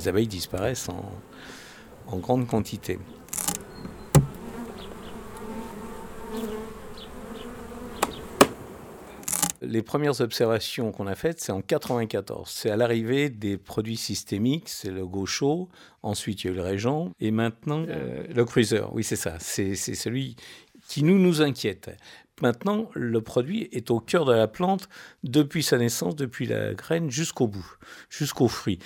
les 0.00 0.08
abeilles 0.08 0.26
disparaissent 0.26 0.88
en 0.88 2.16
grande 2.18 2.46
quantité. 2.46 2.98
Les 9.62 9.82
premières 9.82 10.22
observations 10.22 10.90
qu'on 10.90 11.06
a 11.06 11.14
faites, 11.14 11.40
c'est 11.40 11.52
en 11.52 11.60
94. 11.60 12.48
C'est 12.48 12.70
à 12.70 12.76
l'arrivée 12.76 13.28
des 13.28 13.58
produits 13.58 13.98
systémiques, 13.98 14.70
c'est 14.70 14.90
le 14.90 15.06
gaucho, 15.06 15.68
ensuite 16.02 16.42
il 16.42 16.46
y 16.46 16.50
a 16.50 16.52
eu 16.54 16.56
le 16.56 16.62
régent, 16.62 17.12
et 17.20 17.30
maintenant 17.30 17.84
euh, 17.86 18.24
le 18.34 18.44
cruiser. 18.46 18.80
Oui, 18.92 19.04
c'est 19.04 19.16
ça. 19.16 19.36
C'est 19.38 19.74
celui 19.76 20.34
qui 20.88 21.02
nous, 21.02 21.18
nous 21.18 21.42
inquiète. 21.42 21.90
Maintenant, 22.40 22.90
le 22.94 23.20
produit 23.20 23.68
est 23.72 23.90
au 23.90 24.00
cœur 24.00 24.24
de 24.24 24.32
la 24.32 24.48
plante 24.48 24.88
depuis 25.24 25.62
sa 25.62 25.78
naissance, 25.78 26.16
depuis 26.16 26.46
la 26.46 26.74
graine 26.74 27.10
jusqu'au 27.10 27.46
bout, 27.46 27.76
jusqu'au 28.08 28.48
fruit. 28.48 28.78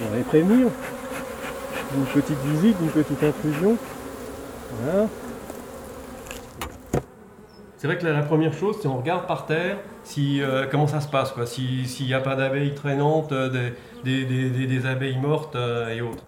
On 0.00 0.16
va 0.16 0.22
prévenir. 0.24 0.68
Une 1.94 2.04
petite 2.06 2.38
visite, 2.38 2.76
une 2.80 2.90
petite 2.90 3.22
intrusion. 3.22 3.76
C'est 7.78 7.86
vrai 7.86 7.96
que 7.96 8.06
la 8.06 8.22
première 8.22 8.52
chose, 8.52 8.76
c'est 8.82 8.88
on 8.88 8.98
regarde 8.98 9.26
par 9.26 9.46
terre 9.46 9.78
si, 10.02 10.42
euh, 10.42 10.66
comment 10.70 10.86
ça 10.86 11.00
se 11.00 11.08
passe, 11.08 11.34
s'il 11.44 12.06
n'y 12.06 12.14
a 12.14 12.20
pas 12.20 12.34
d'abeilles 12.34 12.74
traînantes, 12.74 13.32
euh, 13.32 13.70
des, 14.04 14.86
abeilles 14.86 15.18
mortes 15.18 15.54
euh, 15.54 15.88
et 15.88 16.00
autres. 16.00 16.24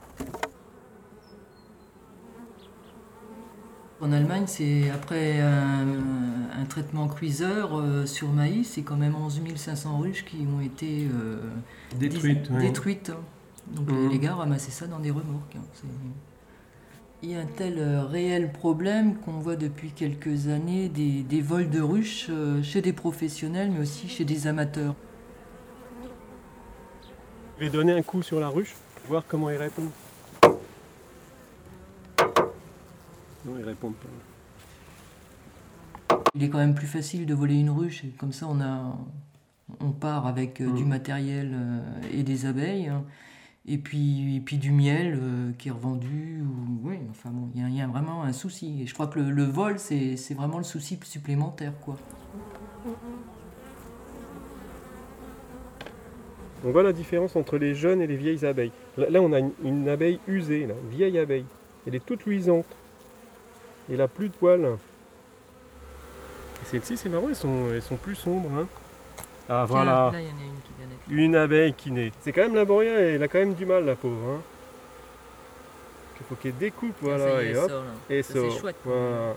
En 4.00 4.12
Allemagne, 4.12 4.44
c'est 4.46 4.90
après 4.90 5.40
un, 5.40 6.64
traitement 6.68 7.08
cuiseur 7.08 7.82
sur 8.06 8.28
maïs, 8.28 8.70
c'est 8.74 8.82
quand 8.82 8.96
même 8.96 9.14
11 9.14 9.42
500 9.56 9.98
ruches 9.98 10.24
qui 10.24 10.46
ont 10.46 10.60
été 10.60 11.06
détruites. 11.98 12.50
détruites. 12.52 13.12
Donc 13.68 13.90
mmh. 13.90 14.08
les 14.08 14.18
gars 14.18 14.34
ramassaient 14.34 14.70
ça 14.70 14.86
dans 14.86 14.98
des 14.98 15.10
remorques. 15.10 15.56
Hein. 15.56 15.88
Il 17.22 17.30
y 17.30 17.36
a 17.36 17.40
un 17.40 17.46
tel 17.46 17.78
euh, 17.78 18.04
réel 18.04 18.50
problème 18.50 19.16
qu'on 19.16 19.32
voit 19.32 19.56
depuis 19.56 19.90
quelques 19.90 20.48
années 20.48 20.88
des, 20.88 21.42
vols 21.42 21.68
de 21.68 21.80
ruches 21.80 22.28
euh, 22.30 22.62
chez 22.62 22.80
des 22.80 22.94
professionnels, 22.94 23.70
mais 23.70 23.80
aussi 23.80 24.08
chez 24.08 24.24
des 24.24 24.46
amateurs. 24.46 24.94
Je 27.58 27.64
vais 27.66 27.70
donner 27.70 27.92
un 27.92 28.00
coup 28.00 28.22
sur 28.22 28.40
la 28.40 28.48
ruche, 28.48 28.74
voir 29.06 29.22
comment 29.28 29.50
ils 29.50 29.56
répondent. 29.56 29.90
Non, 33.44 33.52
ils 33.58 33.64
répondent 33.64 33.94
pas. 33.94 34.08
Il 36.34 36.42
est 36.42 36.48
quand 36.48 36.58
même 36.58 36.74
plus 36.74 36.86
facile 36.86 37.26
de 37.26 37.34
voler 37.34 37.58
une 37.58 37.70
ruche, 37.70 38.04
comme 38.18 38.32
ça 38.32 38.46
on, 38.48 38.60
a, 38.60 38.96
on 39.80 39.90
part 39.92 40.26
avec 40.26 40.60
euh, 40.60 40.70
du 40.72 40.84
mmh. 40.84 40.88
matériel 40.88 41.56
et 42.12 42.22
des 42.22 42.46
abeilles. 42.46 42.88
Hein 42.88 43.04
et 43.66 43.78
puis, 43.78 44.36
et 44.36 44.40
puis 44.40 44.56
du 44.56 44.72
miel 44.72 45.18
euh, 45.20 45.52
qui 45.58 45.68
est 45.68 45.72
revendu. 45.72 46.42
Ou, 46.42 46.88
oui, 46.88 46.96
enfin 47.10 47.30
bon, 47.30 47.48
il 47.54 47.76
y, 47.76 47.80
a 47.80 47.86
vraiment 47.86 48.22
un 48.24 48.32
souci. 48.32 48.82
Et 48.82 48.86
je 48.86 48.94
crois 48.94 49.06
que 49.06 49.20
le, 49.20 49.44
vol, 49.44 49.78
c'est 49.78 50.34
vraiment 50.34 50.58
le 50.58 50.64
souci 50.64 50.98
supplémentaire, 51.04 51.72
quoi. 51.84 51.96
On 56.64 56.72
voit 56.72 56.82
la 56.82 56.92
différence 56.92 57.36
entre 57.36 57.56
les 57.56 57.74
jeunes 57.74 58.02
et 58.02 58.06
les 58.06 58.16
vieilles 58.16 58.44
abeilles. 58.44 58.72
Là, 58.98 59.22
on 59.22 59.32
a 59.32 59.40
une, 59.64 59.88
abeille 59.88 60.20
usée, 60.26 60.66
là, 60.66 60.74
une 60.82 60.90
vieille 60.90 61.18
abeille. 61.18 61.46
Elle 61.86 61.94
est 61.94 62.04
toute 62.04 62.24
luisante. 62.26 62.66
Elle 63.90 64.00
a 64.00 64.08
plus 64.08 64.28
de 64.28 64.34
poils. 64.34 64.76
Celles-ci, 66.66 66.96
c'est 66.96 67.08
marrant, 67.08 67.28
elles 67.28 67.36
sont, 67.36 67.70
elles 67.72 67.82
sont 67.82 67.96
plus 67.96 68.14
sombres. 68.14 68.50
Hein. 68.56 68.66
Ah 69.48 69.64
voilà. 69.66 70.12
une 71.08 71.34
abeille 71.34 71.74
qui 71.74 71.90
naît. 71.90 72.12
C'est 72.20 72.32
quand 72.32 72.42
même 72.42 72.54
laborieux 72.54 73.00
et 73.00 73.14
elle 73.14 73.22
a 73.22 73.28
quand 73.28 73.40
même 73.40 73.54
du 73.54 73.66
mal 73.66 73.84
la 73.84 73.96
pauvre. 73.96 74.34
Hein. 74.34 74.40
Il 76.20 76.26
faut 76.26 76.34
qu'elle 76.36 76.56
découpe, 76.56 76.94
voilà, 77.00 77.42
et 77.42 77.56
hop, 77.56 77.72
et 78.08 78.22
sort. 78.22 78.52
Chouette, 78.60 78.76
voilà. 78.84 79.34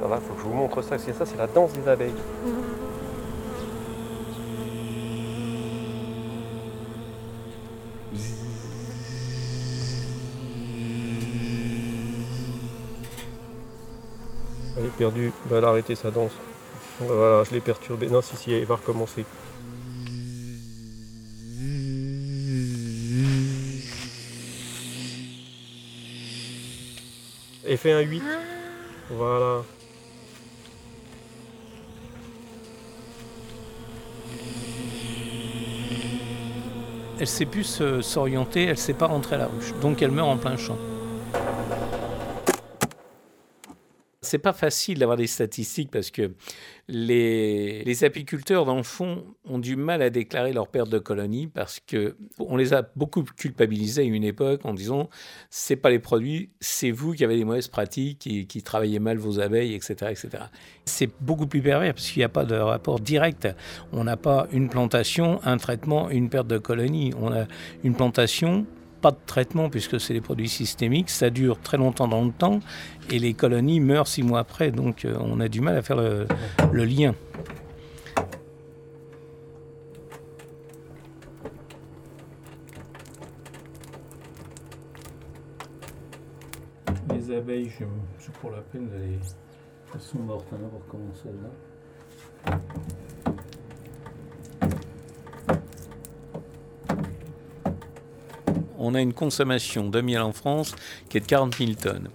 il 0.00 0.26
faut 0.26 0.34
que 0.34 0.40
je 0.40 0.44
vous 0.44 0.54
montre 0.54 0.82
ça, 0.82 0.90
parce 0.90 1.04
que 1.04 1.12
ça 1.12 1.26
c'est 1.26 1.36
la 1.36 1.46
danse 1.46 1.72
des 1.72 1.88
abeilles. 1.88 2.12
Elle 14.78 14.86
est 14.86 14.96
perdue. 14.96 15.32
elle 15.50 15.64
a 15.64 15.68
arrêté 15.68 15.94
sa 15.94 16.10
danse. 16.10 16.32
Voilà, 17.00 17.44
je 17.44 17.50
l'ai 17.52 17.60
perturbée. 17.60 18.08
Non, 18.08 18.22
si, 18.22 18.36
si, 18.36 18.52
elle 18.52 18.64
va 18.64 18.76
recommencer. 18.76 19.24
Elle 27.66 27.76
fait 27.76 27.92
un 27.92 28.00
8. 28.00 28.22
Voilà. 29.10 29.62
Elle 37.20 37.26
sait 37.26 37.46
plus 37.46 37.82
s'orienter, 38.00 38.66
elle 38.66 38.78
sait 38.78 38.94
pas 38.94 39.06
rentrer 39.06 39.34
à 39.34 39.38
la 39.38 39.46
ruche. 39.46 39.74
Donc 39.82 40.02
elle 40.02 40.12
meurt 40.12 40.28
en 40.28 40.36
plein 40.36 40.56
champ. 40.56 40.78
C'est 44.28 44.38
pas 44.38 44.52
facile 44.52 44.98
d'avoir 44.98 45.16
des 45.16 45.26
statistiques 45.26 45.90
parce 45.90 46.10
que 46.10 46.32
les, 46.86 48.04
apiculteurs, 48.04 48.66
dans 48.66 48.76
le 48.76 48.82
fond, 48.82 49.24
ont 49.46 49.58
du 49.58 49.74
mal 49.74 50.02
à 50.02 50.10
déclarer 50.10 50.52
leur 50.52 50.68
perte 50.68 50.90
de 50.90 50.98
colonies 50.98 51.46
parce 51.46 51.80
que 51.80 52.14
on 52.38 52.58
les 52.58 52.74
a 52.74 52.86
beaucoup 52.94 53.22
culpabilisés 53.22 54.02
à 54.02 54.04
une 54.04 54.24
époque 54.24 54.66
en 54.66 54.74
disant 54.74 55.08
c'est 55.48 55.76
pas 55.76 55.88
les 55.88 55.98
produits, 55.98 56.50
c'est 56.60 56.90
vous 56.90 57.14
qui 57.14 57.24
avez 57.24 57.38
des 57.38 57.44
mauvaises 57.44 57.68
pratiques, 57.68 58.18
qui, 58.18 58.46
qui 58.46 58.62
travaillez 58.62 58.98
mal 58.98 59.16
vos 59.16 59.40
abeilles, 59.40 59.72
etc., 59.72 59.94
etc. 60.10 60.44
C'est 60.84 61.10
beaucoup 61.22 61.46
plus 61.46 61.62
pervers 61.62 61.94
parce 61.94 62.10
qu'il 62.10 62.20
n'y 62.20 62.24
a 62.24 62.28
pas 62.28 62.44
de 62.44 62.54
rapport 62.54 63.00
direct. 63.00 63.48
On 63.92 64.04
n'a 64.04 64.18
pas 64.18 64.46
une 64.52 64.68
plantation, 64.68 65.40
un 65.42 65.56
traitement, 65.56 66.10
une 66.10 66.28
perte 66.28 66.48
de 66.48 66.58
colonies. 66.58 67.14
On 67.18 67.32
a 67.32 67.46
une 67.82 67.94
plantation, 67.94 68.66
pas 69.00 69.10
de 69.10 69.18
traitement 69.26 69.70
puisque 69.70 70.00
c'est 70.00 70.14
des 70.14 70.20
produits 70.20 70.48
systémiques, 70.48 71.10
ça 71.10 71.30
dure 71.30 71.60
très 71.60 71.76
longtemps 71.76 72.08
dans 72.08 72.24
le 72.24 72.32
temps 72.32 72.60
et 73.10 73.18
les 73.18 73.34
colonies 73.34 73.80
meurent 73.80 74.08
six 74.08 74.22
mois 74.22 74.40
après, 74.40 74.70
donc 74.70 75.04
euh, 75.04 75.16
on 75.20 75.40
a 75.40 75.48
du 75.48 75.60
mal 75.60 75.76
à 75.76 75.82
faire 75.82 75.96
le, 75.96 76.26
lien. 76.72 77.14
Les 87.10 87.34
abeilles, 87.34 87.70
je, 87.78 87.84
pour 88.40 88.50
la 88.50 88.60
peine 88.60 88.88
d'aller. 88.88 89.18
Elles 89.94 90.00
sont 90.00 90.18
mortes, 90.18 90.46
hein, 90.52 90.58
on 90.62 90.68
va 90.68 90.84
recommencer 90.84 91.28
là. 91.42 91.48
On 98.78 98.94
a 98.94 99.00
une 99.00 99.12
consommation 99.12 99.88
de 99.88 100.00
miel 100.00 100.22
en 100.22 100.32
France 100.32 100.74
qui 101.08 101.18
est 101.18 101.20
de 101.20 101.26
40 101.26 101.56
000 101.56 101.72
tonnes. 101.72 102.08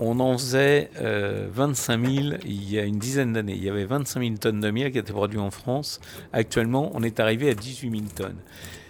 On 0.00 0.20
en 0.20 0.38
faisait 0.38 0.90
25 0.94 1.98
euh, 1.98 2.30
000 2.30 2.36
il 2.44 2.70
y 2.70 2.78
a 2.78 2.84
une 2.84 2.98
dizaine 2.98 3.32
d'années. 3.32 3.54
Il 3.54 3.64
y 3.64 3.68
avait 3.68 3.84
25 3.84 4.20
000 4.20 4.34
tonnes 4.36 4.60
de 4.60 4.70
miel 4.70 4.92
qui 4.92 4.98
étaient 4.98 5.12
produits 5.12 5.40
en 5.40 5.50
France. 5.50 6.00
Actuellement, 6.32 6.92
on 6.94 7.02
est 7.02 7.18
arrivé 7.18 7.50
à 7.50 7.54
18 7.54 7.90
000 7.90 8.02
tonnes. 8.14 8.38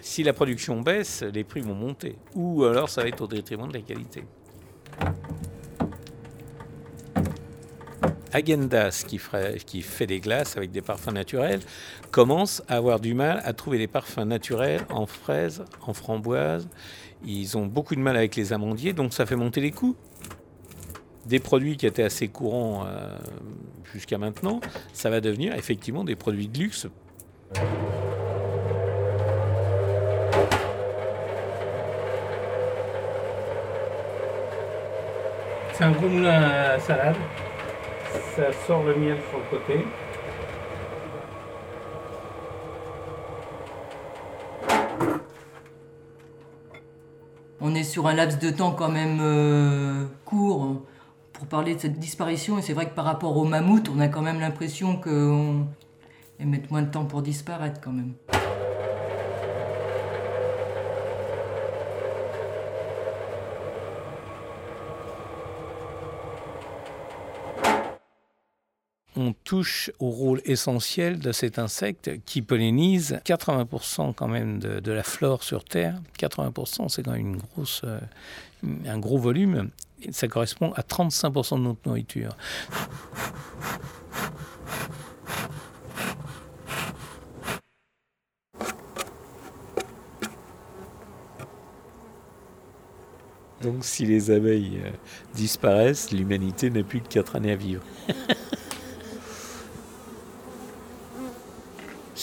Si 0.02 0.22
la 0.22 0.32
production 0.32 0.80
baisse, 0.82 1.22
les 1.22 1.44
prix 1.44 1.60
vont 1.60 1.74
monter. 1.74 2.16
Ou 2.34 2.64
alors 2.64 2.90
ça 2.90 3.02
va 3.02 3.08
être 3.08 3.22
au 3.22 3.26
détriment 3.26 3.68
de 3.68 3.74
la 3.74 3.80
qualité. 3.80 4.24
Agendas, 8.38 9.04
qui, 9.06 9.20
qui, 9.66 9.82
fait 9.82 10.06
des 10.06 10.20
glaces 10.20 10.56
avec 10.56 10.70
des 10.70 10.80
parfums 10.80 11.12
naturels, 11.12 11.60
commence 12.10 12.62
à 12.68 12.76
avoir 12.76 13.00
du 13.00 13.14
mal 13.14 13.40
à 13.44 13.52
trouver 13.52 13.78
des 13.78 13.86
parfums 13.86 14.24
naturels 14.24 14.82
en 14.90 15.06
fraises, 15.06 15.64
en 15.86 15.92
framboises. 15.92 16.68
Ils 17.24 17.56
ont 17.56 17.66
beaucoup 17.66 17.94
de 17.94 18.00
mal 18.00 18.16
avec 18.16 18.36
les 18.36 18.52
amandiers, 18.52 18.92
donc 18.92 19.12
ça 19.12 19.26
fait 19.26 19.36
monter 19.36 19.60
les 19.60 19.72
coûts. 19.72 19.96
Des 21.26 21.40
produits 21.40 21.76
qui 21.76 21.86
étaient 21.86 22.04
assez 22.04 22.28
courants 22.28 22.86
euh, 22.86 23.16
jusqu'à 23.92 24.18
maintenant, 24.18 24.60
ça 24.92 25.10
va 25.10 25.20
devenir 25.20 25.54
effectivement 25.54 26.04
des 26.04 26.16
produits 26.16 26.48
de 26.48 26.58
luxe. 26.58 26.86
C'est 35.74 35.84
un 35.84 35.92
gros 35.92 36.08
moulin 36.08 36.42
à 36.42 36.78
salade? 36.80 37.16
Ça 38.38 38.52
sort 38.68 38.84
le 38.84 38.94
miel 38.94 39.18
sur 39.30 39.38
le 39.38 39.58
côté. 39.58 39.84
On 47.60 47.74
est 47.74 47.82
sur 47.82 48.06
un 48.06 48.14
laps 48.14 48.38
de 48.38 48.50
temps 48.50 48.70
quand 48.70 48.90
même 48.90 49.18
euh, 49.20 50.04
court 50.24 50.82
pour 51.32 51.46
parler 51.48 51.74
de 51.74 51.80
cette 51.80 51.98
disparition. 51.98 52.58
Et 52.58 52.62
c'est 52.62 52.74
vrai 52.74 52.88
que 52.88 52.94
par 52.94 53.06
rapport 53.06 53.36
aux 53.36 53.44
mammouths, 53.44 53.90
on 53.92 53.98
a 53.98 54.06
quand 54.06 54.22
même 54.22 54.38
l'impression 54.38 55.00
qu'ils 55.00 56.46
mettent 56.46 56.70
moins 56.70 56.82
de 56.82 56.90
temps 56.92 57.06
pour 57.06 57.22
disparaître 57.22 57.80
quand 57.80 57.92
même. 57.92 58.12
On 69.18 69.32
touche 69.32 69.90
au 69.98 70.10
rôle 70.10 70.40
essentiel 70.44 71.18
de 71.18 71.32
cet 71.32 71.58
insecte 71.58 72.10
qui 72.24 72.40
pollinise 72.40 73.18
80% 73.24 74.14
quand 74.14 74.28
même 74.28 74.60
de, 74.60 74.92
la 74.92 75.02
flore 75.02 75.42
sur 75.42 75.64
Terre. 75.64 76.00
80%, 76.18 76.88
c'est 76.88 77.02
quand 77.02 77.12
même 77.12 77.34
une 77.34 77.36
grosse, 77.36 77.82
euh, 77.84 77.98
un 78.86 78.98
gros 78.98 79.18
volume. 79.18 79.70
ça 80.12 80.28
correspond 80.28 80.72
à 80.76 80.82
35% 80.82 81.56
de 81.56 81.62
notre 81.62 81.80
nourriture. 81.84 82.36
Donc 93.60 93.84
si 93.84 94.06
les 94.06 94.30
abeilles 94.30 94.80
euh, 94.84 94.90
disparaissent, 95.34 96.12
l'humanité 96.12 96.70
n'a 96.70 96.84
plus 96.84 97.00
que 97.00 97.08
4 97.08 97.34
années 97.34 97.52
à 97.52 97.56
vivre. 97.56 97.82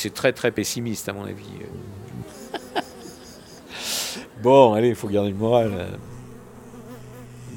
C'est 0.06 0.14
très 0.14 0.34
très 0.34 0.52
pessimiste 0.52 1.10
à 1.10 1.14
mon 1.14 1.24
avis. 1.26 1.50
bon, 4.44 4.74
allez, 4.74 4.90
il 4.90 4.96
faut 4.96 5.08
garder 5.08 5.32
le 5.32 5.36
moral. 5.36 5.98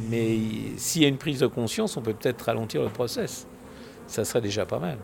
Mais 0.09 0.39
s'il 0.79 1.03
y 1.03 1.05
a 1.05 1.09
une 1.09 1.19
prise 1.19 1.41
de 1.41 1.47
conscience, 1.47 1.99
on 1.99 2.01
peut 2.01 2.15
peut-être 2.15 2.41
ralentir 2.41 2.83
le 2.83 2.89
process. 2.89 3.47
Ça 4.07 4.25
serait 4.25 4.41
déjà 4.41 4.65
pas 4.65 4.79
mal. 4.79 4.97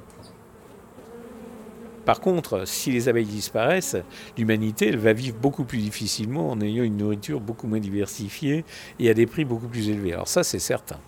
Par 2.07 2.21
contre, 2.21 2.67
si 2.67 2.91
les 2.91 3.11
abeilles 3.11 3.27
disparaissent, 3.27 3.99
l'humanité 4.39 4.97
va 4.97 5.13
vivre 5.13 5.37
beaucoup 5.37 5.65
plus 5.65 5.81
difficilement 5.81 6.51
en 6.51 6.63
ayant 6.63 6.85
une 6.85 6.97
nourriture 6.97 7.41
beaucoup 7.41 7.67
moins 7.67 7.79
diversifiée 7.79 8.65
et 8.99 9.11
à 9.11 9.13
des 9.13 9.27
prix 9.27 9.45
beaucoup 9.45 9.69
plus 9.69 9.91
élevés. 9.91 10.15
Alors 10.15 10.29
ça, 10.29 10.45
c'est 10.45 10.59
certain. 10.59 10.99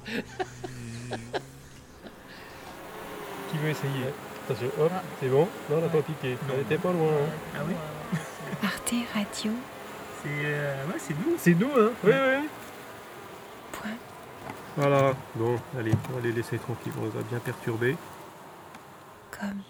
Qui 3.50 3.56
veut 3.56 3.70
essayer? 3.70 4.25
Attention, 4.48 4.70
hop, 4.78 4.92
ah. 4.94 5.02
c'est 5.20 5.28
bon? 5.28 5.48
Non, 5.68 5.78
on 5.78 5.80
n'a 5.80 5.88
pas 5.88 6.02
piqué. 6.02 6.38
On 6.48 6.60
était 6.60 6.78
pas 6.78 6.92
loin. 6.92 7.08
Hein. 7.08 7.30
Ah 7.56 7.60
oui 7.66 7.74
Arte 8.62 8.94
Radio. 9.12 9.50
C'est 10.22 10.28
euh, 10.44 10.86
ouais, 10.86 10.98
c'est 10.98 11.14
nous. 11.14 11.34
C'est 11.36 11.54
nous, 11.54 11.70
hein 11.76 11.90
Oui, 12.04 12.12
oui. 12.12 12.48
Point. 13.72 13.90
Voilà. 14.76 15.14
Bon, 15.34 15.56
allez, 15.76 15.90
on 16.08 16.16
va 16.16 16.20
les 16.22 16.30
laisser 16.30 16.58
tranquilles. 16.58 16.92
On 17.00 17.06
les 17.06 17.20
a 17.20 17.22
bien 17.28 17.40
perturbés. 17.40 17.96
Comme. 19.32 19.62